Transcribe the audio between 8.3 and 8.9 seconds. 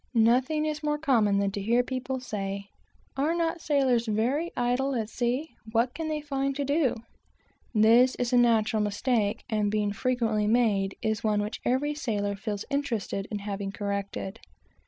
a very natural